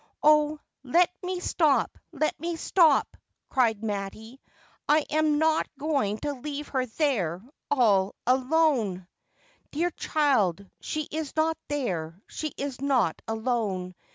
[0.23, 3.15] 'Oh, let me stop, let me stop!'
[3.51, 4.41] cried Mattie.'
[4.89, 9.07] I am not going to leave her there,— all— alone.''
[9.73, 13.93] Dear child, she is not there, she is not alone.